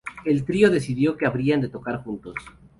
El 0.25 0.45
trío 0.45 0.71
decidió 0.71 1.15
que 1.15 1.27
habrían 1.27 1.61
de 1.61 1.69
tocar 1.69 2.03
juntos. 2.03 2.33